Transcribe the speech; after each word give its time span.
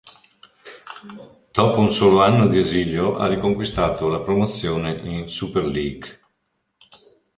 Dopo 1.51 1.79
un 1.79 1.91
solo 1.91 2.23
anno 2.23 2.47
di 2.47 2.57
esilio 2.57 3.17
ha 3.17 3.27
riconquistato 3.27 4.07
la 4.07 4.19
promozione 4.21 4.93
in 4.99 5.27
Super 5.27 5.63
League. 5.63 6.19